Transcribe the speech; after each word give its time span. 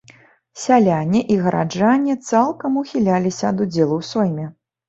Сяляне 0.61 1.21
і 1.35 1.37
гараджане 1.47 2.17
цалкам 2.29 2.81
ухіляліся 2.83 3.45
ад 3.55 3.63
удзелу 3.67 3.93
ў 4.01 4.13
сойме. 4.13 4.53